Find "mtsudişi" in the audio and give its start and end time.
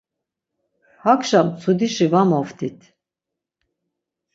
1.47-2.07